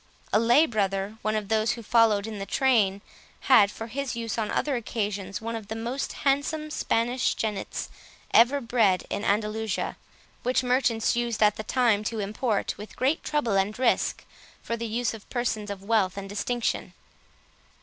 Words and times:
A 0.33 0.39
lay 0.39 0.65
brother, 0.65 1.19
one 1.21 1.35
of 1.35 1.47
those 1.47 1.73
who 1.73 1.83
followed 1.83 2.25
in 2.25 2.39
the 2.39 2.47
train, 2.47 3.01
had, 3.41 3.69
for 3.69 3.85
his 3.85 4.15
use 4.15 4.35
on 4.35 4.49
other 4.49 4.75
occasions, 4.75 5.41
one 5.41 5.55
of 5.55 5.67
the 5.67 5.75
most 5.75 6.13
handsome 6.25 6.71
Spanish 6.71 7.35
jennets 7.35 7.87
ever 8.33 8.59
bred 8.61 9.03
at 9.11 9.21
Andalusia, 9.23 9.97
which 10.41 10.63
merchants 10.63 11.15
used 11.15 11.43
at 11.43 11.55
that 11.57 11.67
time 11.67 12.03
to 12.05 12.17
import, 12.19 12.79
with 12.79 12.95
great 12.95 13.23
trouble 13.23 13.55
and 13.57 13.77
risk, 13.77 14.25
for 14.63 14.75
the 14.75 14.87
use 14.87 15.13
of 15.13 15.29
persons 15.29 15.69
of 15.69 15.83
wealth 15.83 16.17
and 16.17 16.27
distinction. 16.27 16.93